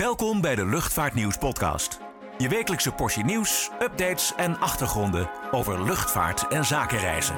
[0.00, 2.00] Welkom bij de Luchtvaartnieuws podcast.
[2.38, 7.34] Je wekelijkse portie nieuws, updates en achtergronden over luchtvaart en zakenreizen.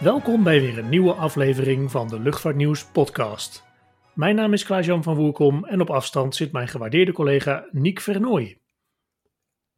[0.00, 3.64] Welkom bij weer een nieuwe aflevering van de Luchtvaartnieuws podcast.
[4.14, 8.58] Mijn naam is Klaas-Jan van Woerkom en op afstand zit mijn gewaardeerde collega Niek Vernooy.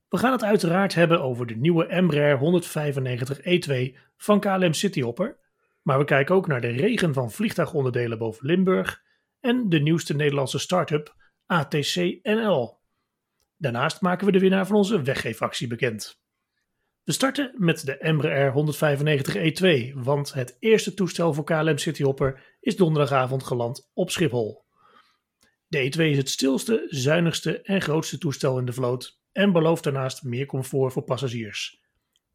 [0.09, 5.39] We gaan het uiteraard hebben over de nieuwe Embraer 195-E2 van KLM Cityhopper,
[5.83, 9.03] maar we kijken ook naar de regen van vliegtuigonderdelen boven Limburg
[9.41, 11.15] en de nieuwste Nederlandse start-up
[11.47, 12.79] ATC NL.
[13.57, 16.25] Daarnaast maken we de winnaar van onze weggeefactie bekend.
[17.03, 23.43] We starten met de Embraer 195-E2, want het eerste toestel voor KLM Cityhopper is donderdagavond
[23.43, 24.65] geland op Schiphol.
[25.67, 30.23] De E2 is het stilste, zuinigste en grootste toestel in de vloot en belooft daarnaast
[30.23, 31.81] meer comfort voor passagiers.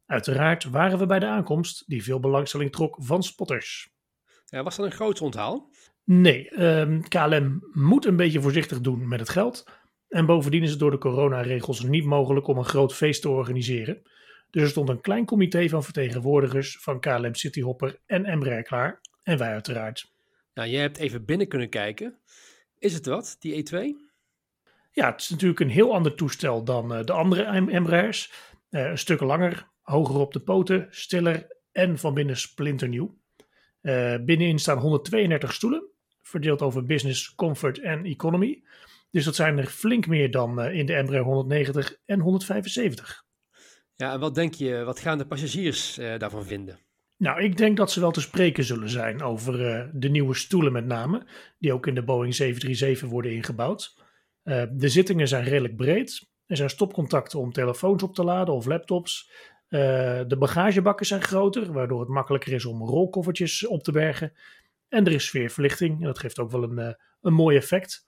[0.06, 3.90] Uiteraard waren we bij de aankomst die veel belangstelling trok van spotters.
[4.46, 5.70] Ja, was dat een groot onthaal?
[6.04, 9.70] Nee, ehm, KLM moet een beetje voorzichtig doen met het geld.
[10.08, 14.02] En bovendien is het door de coronaregels niet mogelijk om een groot feest te organiseren.
[14.50, 19.00] Dus er stond een klein comité van vertegenwoordigers van KLM Cityhopper en Embraer klaar.
[19.22, 20.12] En wij uiteraard.
[20.54, 22.18] Nou, jij hebt even binnen kunnen kijken.
[22.78, 24.10] Is het wat, die E2?
[24.94, 28.32] Ja, het is natuurlijk een heel ander toestel dan uh, de andere Embraers.
[28.70, 33.20] Uh, een stuk langer, hoger op de poten, stiller en van binnen splinternieuw.
[33.82, 35.88] Uh, binnenin staan 132 stoelen,
[36.22, 38.62] verdeeld over business, comfort en economy.
[39.10, 43.24] Dus dat zijn er flink meer dan in de Embraer 190 en 175.
[43.96, 46.78] Ja, en wat denk je, wat gaan de passagiers daarvan vinden?
[47.16, 49.52] Nou, ik denk dat ze wel te spreken zullen zijn over
[49.92, 51.26] de nieuwe stoelen met name,
[51.58, 53.94] die ook in de Boeing 737 worden ingebouwd.
[54.44, 56.30] Uh, de zittingen zijn redelijk breed.
[56.46, 59.30] Er zijn stopcontacten om telefoons op te laden of laptops.
[59.68, 59.80] Uh,
[60.26, 64.32] de bagagebakken zijn groter, waardoor het makkelijker is om rolkoffertjes op te bergen.
[64.88, 68.04] En er is sfeerverlichting, en dat geeft ook wel een, uh, een mooi effect.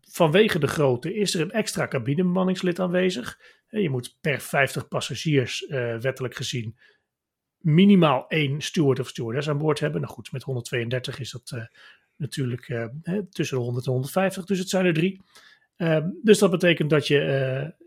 [0.00, 3.38] vanwege de grootte is er een extra cabinebemanningslid aanwezig.
[3.68, 5.66] je moet per 50 passagiers,
[6.00, 6.78] wettelijk gezien,
[7.58, 10.00] minimaal één steward of stewardess aan boord hebben.
[10.00, 11.68] Nou goed, met 132 is dat
[12.22, 12.86] natuurlijk uh,
[13.30, 15.20] tussen de 100 en 150, dus het zijn er drie.
[15.76, 17.18] Uh, dus dat betekent dat je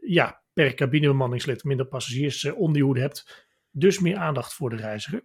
[0.01, 3.47] uh, ja, per cabinebemanningslid minder passagiers uh, onder je hoede hebt.
[3.71, 5.23] Dus meer aandacht voor de reiziger.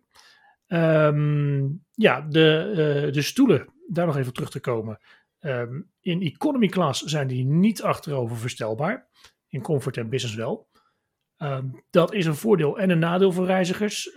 [0.67, 4.99] Um, ja, de, de stoelen, daar nog even terug te komen.
[5.41, 9.09] Um, in economy class zijn die niet achterover verstelbaar.
[9.49, 10.69] In comfort en business wel.
[11.91, 14.11] Dat is een voordeel en een nadeel voor reizigers.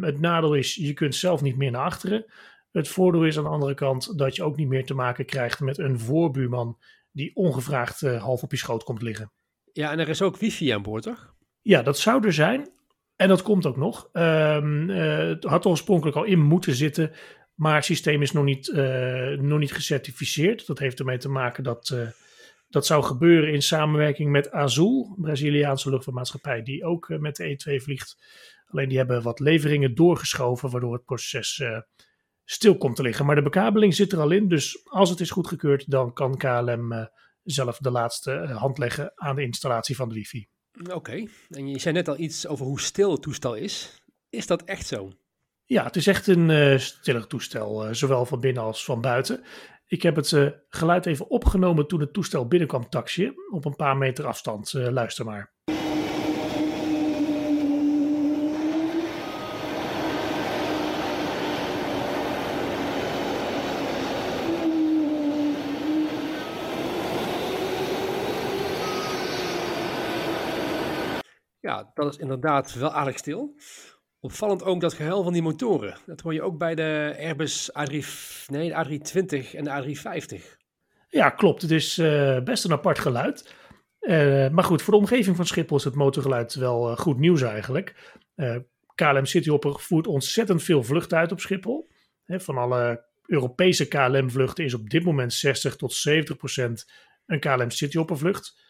[0.00, 2.24] het nadeel is, je kunt zelf niet meer naar achteren.
[2.70, 5.60] Het voordeel is aan de andere kant dat je ook niet meer te maken krijgt
[5.60, 6.78] met een voorbuurman
[7.12, 9.32] die ongevraagd uh, half op je schoot komt liggen.
[9.72, 11.34] Ja, en er is ook wifi aan boord, toch?
[11.60, 12.70] Ja, dat zou er zijn.
[13.16, 14.08] En dat komt ook nog.
[14.12, 17.12] Um, uh, het had oorspronkelijk al in moeten zitten,
[17.54, 20.66] maar het systeem is nog niet, uh, nog niet gecertificeerd.
[20.66, 21.96] Dat heeft ermee te maken dat
[22.68, 28.16] dat zou gebeuren in samenwerking met Azul, Braziliaanse luchtvaartmaatschappij, die ook met de E2 vliegt.
[28.66, 31.62] Alleen die hebben wat leveringen doorgeschoven, waardoor het proces
[32.50, 33.26] stil komt te liggen.
[33.26, 36.92] Maar de bekabeling zit er al in, dus als het is goedgekeurd, dan kan KLM
[36.92, 37.04] uh,
[37.42, 40.48] zelf de laatste uh, hand leggen aan de installatie van de wifi.
[40.92, 44.02] Oké, en je zei net al iets over hoe stil het toestel is.
[44.28, 45.12] Is dat echt zo?
[45.64, 49.44] Ja, het is echt een uh, stiller toestel, zowel van binnen als van buiten.
[49.86, 54.26] Ik heb het geluid even opgenomen toen het toestel binnenkwam taxiën, op een paar meter
[54.26, 54.72] afstand.
[54.72, 55.52] luister maar.
[71.70, 73.54] Ja, dat is inderdaad wel aardig stil.
[74.20, 75.96] Opvallend ook dat gehuil van die motoren.
[76.06, 77.96] Dat hoor je ook bij de Airbus A3,
[78.46, 80.58] nee, de A320 en de A350.
[81.08, 81.62] Ja, klopt.
[81.62, 83.54] Het is uh, best een apart geluid.
[84.00, 87.42] Uh, maar goed, voor de omgeving van Schiphol is het motorgeluid wel uh, goed nieuws
[87.42, 88.18] eigenlijk.
[88.94, 91.90] KLM Cityhopper voert ontzettend veel vluchten uit op Schiphol.
[92.26, 96.90] van alle Europese KLM-vluchten is op dit moment 60 tot 70 procent
[97.26, 98.69] een KLM Cityhopper vlucht.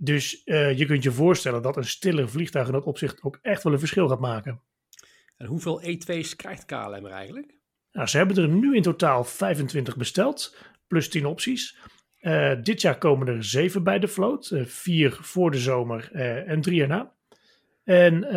[0.00, 3.62] Dus uh, je kunt je voorstellen dat een stiller vliegtuig in dat opzicht ook echt
[3.62, 4.60] wel een verschil gaat maken.
[5.36, 7.54] En hoeveel E2's krijgt KLM er eigenlijk?
[7.92, 10.56] Nou, ze hebben er nu in totaal 25 besteld,
[10.86, 11.78] plus 10 opties.
[12.20, 16.12] Uh, dit jaar komen er 7 bij de vloot, uh, 4 voor de zomer
[16.46, 17.16] en 3 erna.
[17.84, 18.30] En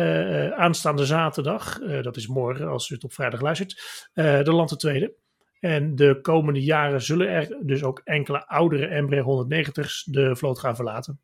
[0.56, 5.14] aanstaande zaterdag, dat is morgen als u het op vrijdag luistert, de land de tweede.
[5.60, 10.76] En de komende jaren zullen er dus ook enkele oudere Embraer 190's de vloot gaan
[10.76, 11.20] verlaten.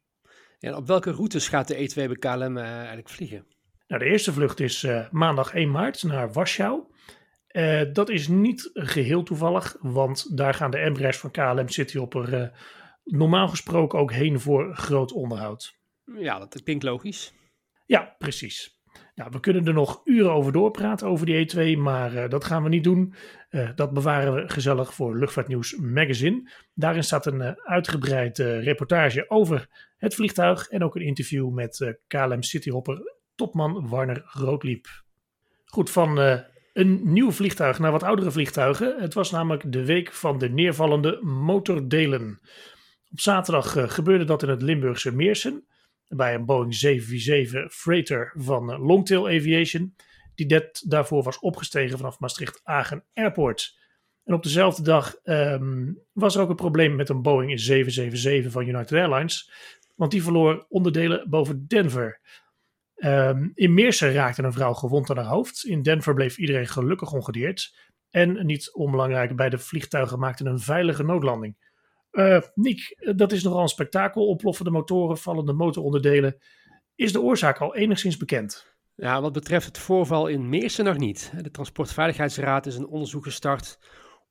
[0.59, 3.47] En op welke routes gaat de E2 bij KLM uh, eigenlijk vliegen?
[3.87, 6.83] Nou, de eerste vlucht is uh, maandag 1 maart naar Warschau.
[7.49, 12.49] Uh, dat is niet geheel toevallig, want daar gaan de Embraers van KLM Cityhopper uh,
[13.05, 15.77] normaal gesproken ook heen voor groot onderhoud.
[16.05, 17.33] Ja, dat klinkt logisch.
[17.87, 18.78] Ja, precies.
[19.27, 22.69] We kunnen er nog uren over doorpraten over die E2, maar uh, dat gaan we
[22.69, 23.15] niet doen.
[23.51, 26.51] Uh, dat bewaren we gezellig voor Luchtvaartnieuws Magazine.
[26.75, 32.43] Daarin staat een uh, uitgebreid reportage over het vliegtuig en ook een interview met KLM
[32.43, 34.87] Cityhopper topman Warner Roodliep.
[35.65, 36.19] Goed, van
[36.73, 39.01] een nieuw vliegtuig naar wat oudere vliegtuigen.
[39.01, 42.41] Het was namelijk de week van de neervallende motordelen.
[43.11, 45.67] Op zaterdag gebeurde dat in het Limburgse Meersen
[46.09, 49.95] bij een Boeing 747 Freighter van eh, Longtail Aviation,
[50.35, 53.77] die net daarvoor was opgestegen vanaf Maastricht-Agen Airport.
[54.25, 58.67] En op dezelfde dag um, was er ook een probleem met een Boeing 777 van
[58.67, 59.51] United Airlines,
[59.95, 62.21] want die verloor onderdelen boven Denver.
[62.97, 65.65] Um, in Meersen raakte een vrouw gewond aan haar hoofd.
[65.65, 67.77] In Denver bleef iedereen gelukkig ongedeerd.
[68.11, 71.68] En niet onbelangrijk, bij de vliegtuigen maakten een veilige noodlanding.
[72.13, 74.27] Uh, Nick, dat is nogal een spektakel.
[74.27, 76.39] Oploffende motoren, vallende motoronderdelen.
[76.95, 78.77] Is de oorzaak al enigszins bekend?
[78.95, 81.33] Ja, wat betreft het voorval in Meersen nog niet.
[81.43, 83.79] De Transportveiligheidsraad is een onderzoek gestart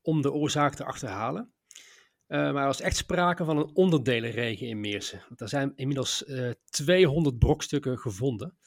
[0.01, 1.51] om de oorzaak te achterhalen.
[2.27, 5.23] Uh, maar er was echt sprake van een onderdelenregen in Meersen.
[5.27, 8.57] Want er zijn inmiddels uh, 200 brokstukken gevonden.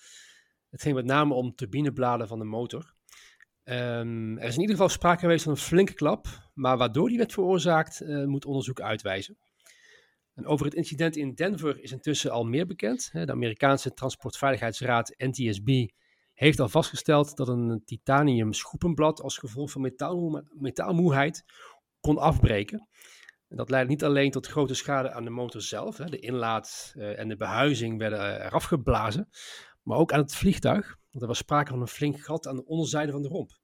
[0.71, 2.95] Het ging met name om turbinebladen van de motor.
[3.71, 7.19] Um, er is in ieder geval sprake geweest van een flinke klap, maar waardoor die
[7.19, 9.39] werd veroorzaakt, uh, moet onderzoek uitwijzen.
[10.35, 13.11] En over het incident in Denver is intussen al meer bekend.
[13.13, 15.89] De Amerikaanse Transportveiligheidsraad NTSB
[16.33, 21.45] heeft al vastgesteld dat een titanium schoepenblad als gevolg van metaal, metaalmoeheid
[22.01, 22.89] kon afbreken.
[23.49, 27.19] En dat leidde niet alleen tot grote schade aan de motor zelf, de inlaat uh,
[27.19, 29.29] en de behuizing werden eraf geblazen,
[29.83, 30.99] maar ook aan het vliegtuig.
[31.11, 33.60] Want er was sprake van een flink gat aan de onderzijde van de romp.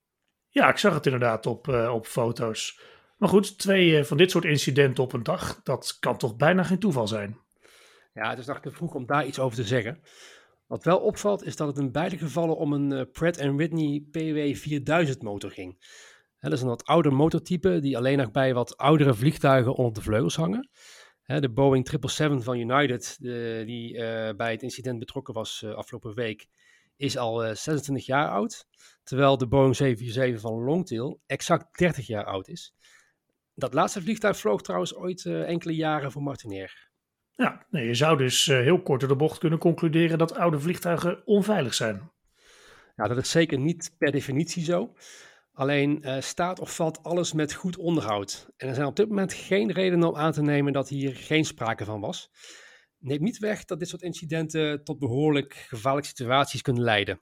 [0.56, 2.80] Ja, ik zag het inderdaad op, uh, op foto's.
[3.16, 6.62] Maar goed, twee uh, van dit soort incidenten op een dag, dat kan toch bijna
[6.62, 7.38] geen toeval zijn?
[8.14, 10.00] Ja, het is nog te vroeg om daar iets over te zeggen.
[10.66, 14.56] Wat wel opvalt is dat het in beide gevallen om een uh, Pratt Whitney PW
[14.58, 15.78] 4000 motor ging.
[16.40, 20.02] Dat is een wat ouder motortype die alleen nog bij wat oudere vliegtuigen onder de
[20.02, 20.70] vleugels hangen.
[21.26, 23.16] De Boeing 777 van United,
[23.66, 23.92] die
[24.34, 26.48] bij het incident betrokken was afgelopen week,
[26.96, 28.66] is al 26 eh, jaar oud.
[29.06, 32.74] Terwijl de Boeing 747 van Longtail exact 30 jaar oud is.
[33.54, 36.90] Dat laatste vliegtuig vloog trouwens ooit uh, enkele jaren voor Martinair.
[37.30, 40.60] Ja, nee, je zou dus uh, heel kort door de bocht kunnen concluderen dat oude
[40.60, 42.10] vliegtuigen onveilig zijn.
[42.96, 44.94] Ja, dat is zeker niet per definitie zo.
[45.52, 48.48] Alleen uh, staat of valt alles met goed onderhoud.
[48.56, 51.44] En er zijn op dit moment geen redenen om aan te nemen dat hier geen
[51.44, 52.30] sprake van was
[52.98, 57.20] neemt niet weg dat dit soort incidenten tot behoorlijk gevaarlijke situaties kunnen leiden.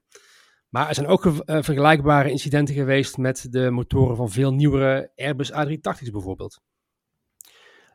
[0.75, 5.53] Maar er zijn ook uh, vergelijkbare incidenten geweest met de motoren van veel nieuwere Airbus
[5.53, 6.61] A380's bijvoorbeeld.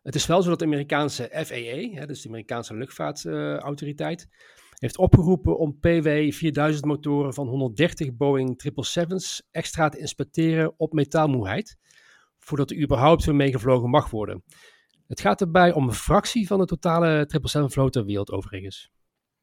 [0.03, 4.27] Het is wel zo dat de Amerikaanse FAA, hè, dus de Amerikaanse luchtvaartautoriteit,
[4.73, 11.77] heeft opgeroepen om PW 4000 motoren van 130 Boeing 777's extra te inspecteren op metaalmoeheid,
[12.37, 14.43] voordat er überhaupt weer meegevlogen mag worden.
[15.07, 18.91] Het gaat erbij om een fractie van de totale 777-vloot ter wereld overigens.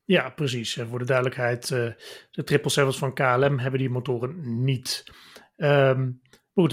[0.07, 0.77] Ja, precies.
[0.77, 1.91] En voor de duidelijkheid, uh,
[2.31, 5.05] de 777's van KLM hebben die motoren niet.
[5.57, 6.21] Um,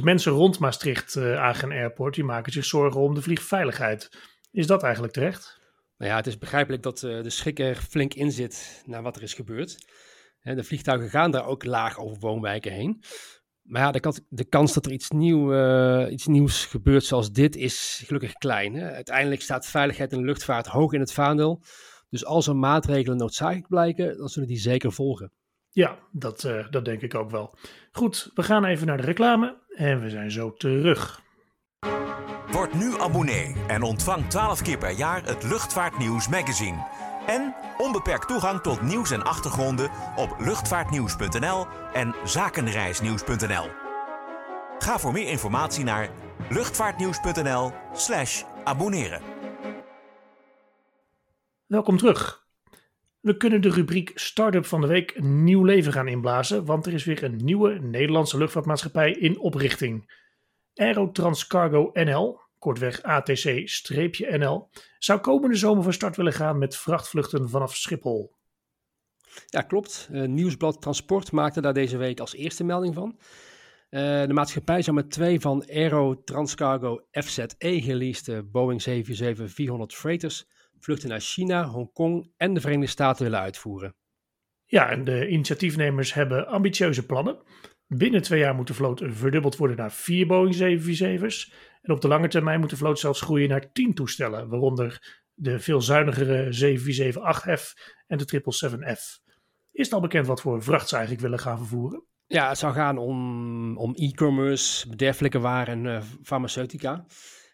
[0.04, 4.10] mensen rond Maastricht uh, Agen Airport, die maken zich zorgen om de vliegveiligheid.
[4.52, 5.62] Is dat eigenlijk terecht?
[5.98, 9.24] Nou ja, het is begrijpelijk dat de schrik er flink in zit naar wat er
[9.24, 9.86] is gebeurd.
[10.42, 13.04] de vliegtuigen gaan daar ook laag over woonwijken heen.
[13.62, 18.34] Maar ja, de kans, dat er iets, nieuw, iets nieuws gebeurt zoals dit is gelukkig
[18.34, 18.74] klein.
[18.74, 18.92] Hè?
[18.92, 21.64] Uiteindelijk staat veiligheid in de luchtvaart hoog in het vaandel.
[22.14, 25.32] Dus als er maatregelen noodzakelijk blijken, dan zullen die zeker volgen.
[25.70, 27.56] Ja, dat, uh, dat denk ik ook wel.
[27.92, 31.22] Goed, we gaan even naar de reclame en we zijn zo terug.
[32.52, 36.88] Word nu abonnee en ontvang 12 keer per jaar het Luchtvaartnieuws magazine.
[37.28, 43.70] En onbeperkt toegang tot nieuws en achtergronden op luchtvaartnieuws.nl en zakenreisnieuws.nl.
[44.80, 46.10] Ga voor meer informatie naar
[46.50, 49.33] luchtvaartnieuws.nl/slash abonneren.
[51.68, 52.48] Welkom terug.
[53.20, 57.04] We kunnen de rubriek Startup van de Week nieuw leven gaan inblazen, want er is
[57.04, 60.12] weer een nieuwe Nederlandse luchtvaartmaatschappij in oprichting.
[60.76, 67.76] Aerotrans Cargo NL, kortweg ATC-NL, zou komende zomer van start willen gaan met vrachtvluchten vanaf
[67.76, 68.36] Schiphol.
[69.46, 70.10] Ja, klopt.
[70.12, 73.18] Uh, Nieuwsblad Transport maakte daar deze week als eerste melding van.
[73.90, 79.44] Uh, de maatschappij zou met twee van Aero Transcargo FZE geleased Boeing 747-400
[79.88, 80.46] freighters
[80.84, 83.96] vluchten naar China, Hongkong en de Verenigde Staten willen uitvoeren.
[84.66, 87.42] Ja, en de initiatiefnemers hebben ambitieuze plannen.
[87.88, 91.54] Binnen twee jaar moet de vloot verdubbeld worden naar vier Boeing 747's.
[91.82, 95.60] En op de lange termijn moet de vloot zelfs groeien naar tien toestellen, waaronder de
[95.60, 96.78] veel zuinigere
[97.14, 97.64] 747-8F
[98.08, 99.22] en de 777F.
[99.72, 102.06] Is het al bekend wat voor vracht ze eigenlijk willen gaan vervoeren?
[102.28, 107.06] Ja, het zou gaan om, om e-commerce, bederfelijke waren en uh, farmaceutica.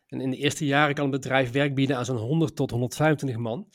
[0.10, 3.38] En in de eerste jaren kan het bedrijf werk bieden aan zo'n 100 tot 125
[3.38, 3.68] man.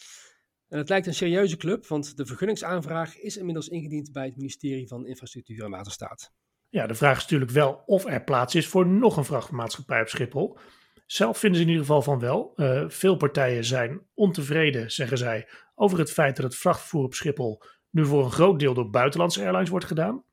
[0.68, 4.88] En het lijkt een serieuze club, want de vergunningsaanvraag is inmiddels ingediend bij het ministerie
[4.88, 6.32] van Infrastructuur en Waterstaat.
[6.68, 10.08] Ja, de vraag is natuurlijk wel of er plaats is voor nog een vrachtmaatschappij op
[10.08, 10.58] Schiphol.
[11.06, 12.52] Zelf vinden ze in ieder geval van wel.
[12.56, 17.62] Uh, veel partijen zijn ontevreden, zeggen zij, over het feit dat het vrachtvervoer op Schiphol
[17.90, 20.24] nu voor een groot deel door buitenlandse airlines wordt gedaan.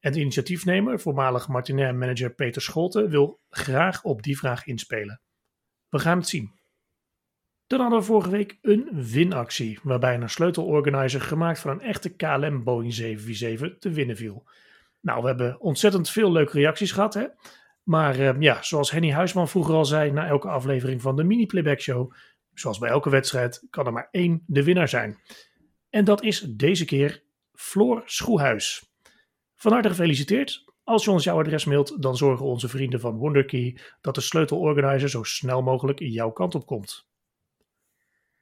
[0.00, 5.20] En de initiatiefnemer, voormalig Martinair-manager Peter Scholten, wil graag op die vraag inspelen.
[5.94, 6.52] We gaan het zien.
[7.66, 12.64] Dan hadden we vorige week een winactie, waarbij een sleutelorganizer gemaakt van een echte KLM
[12.64, 14.48] Boeing 747 te winnen viel.
[15.00, 17.26] Nou, we hebben ontzettend veel leuke reacties gehad, hè?
[17.82, 21.46] Maar uh, ja, zoals Henny Huisman vroeger al zei na elke aflevering van de Mini
[21.46, 22.12] Playback Show,
[22.54, 25.18] zoals bij elke wedstrijd, kan er maar één de winnaar zijn.
[25.90, 27.22] En dat is deze keer
[27.52, 28.92] Floor Schoehuis.
[29.54, 30.63] Van harte gefeliciteerd.
[30.84, 35.10] Als je ons jouw adres mailt, dan zorgen onze vrienden van Wonderkey dat de sleutelorganizer
[35.10, 37.08] zo snel mogelijk jouw kant op komt.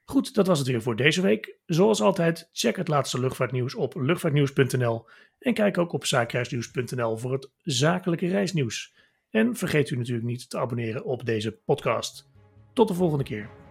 [0.04, 1.58] Goed, dat was het weer voor deze week.
[1.66, 5.08] Zoals altijd, check het laatste luchtvaartnieuws op luchtvaartnieuws.nl
[5.38, 8.94] en kijk ook op zaakreisnieuws.nl voor het zakelijke reisnieuws.
[9.30, 12.30] En vergeet u natuurlijk niet te abonneren op deze podcast.
[12.72, 13.61] Tot de volgende keer.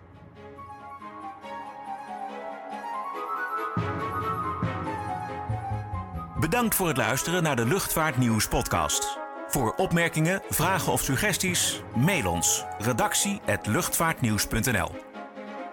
[6.41, 9.17] Bedankt voor het luisteren naar de Luchtvaartnieuws podcast.
[9.47, 14.91] Voor opmerkingen, vragen of suggesties, mail ons redactie@luchtvaartnieuws.nl.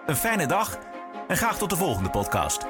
[0.05, 0.77] Een fijne dag
[1.27, 2.65] en graag tot de volgende podcast.